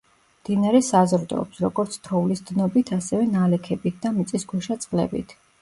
მდინარე 0.37 0.79
საზრდოობს, 0.87 1.59
როგორც 1.67 1.99
თოვლის 2.07 2.43
დნობით, 2.49 2.91
ასევე 2.99 3.29
ნალექებით 3.37 4.03
და 4.07 4.15
მიწისქვეშა 4.17 4.83
წყლებით. 4.89 5.41